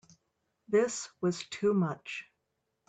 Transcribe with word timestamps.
This 0.67 1.09
was 1.21 1.45
too 1.49 1.75
much. 1.75 2.25